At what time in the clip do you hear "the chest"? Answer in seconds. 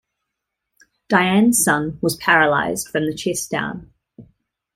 3.05-3.51